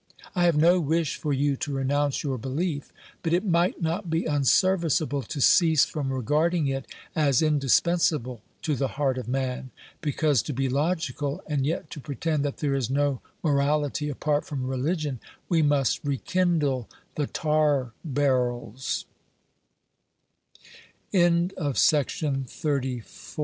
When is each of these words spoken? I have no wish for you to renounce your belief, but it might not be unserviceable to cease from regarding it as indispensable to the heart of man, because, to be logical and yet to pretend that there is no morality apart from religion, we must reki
I 0.33 0.45
have 0.45 0.57
no 0.57 0.79
wish 0.79 1.17
for 1.17 1.31
you 1.31 1.55
to 1.57 1.73
renounce 1.75 2.23
your 2.23 2.39
belief, 2.39 2.91
but 3.21 3.33
it 3.33 3.45
might 3.45 3.83
not 3.83 4.09
be 4.09 4.25
unserviceable 4.27 5.21
to 5.21 5.39
cease 5.39 5.85
from 5.85 6.11
regarding 6.11 6.65
it 6.65 6.87
as 7.15 7.43
indispensable 7.43 8.41
to 8.63 8.75
the 8.75 8.87
heart 8.97 9.19
of 9.19 9.27
man, 9.27 9.69
because, 10.01 10.41
to 10.41 10.53
be 10.53 10.67
logical 10.69 11.43
and 11.45 11.67
yet 11.67 11.91
to 11.91 11.99
pretend 11.99 12.43
that 12.43 12.57
there 12.57 12.73
is 12.73 12.89
no 12.89 13.21
morality 13.43 14.09
apart 14.09 14.43
from 14.43 14.65
religion, 14.65 15.19
we 15.47 15.61
must 15.61 16.03
reki 16.03 16.49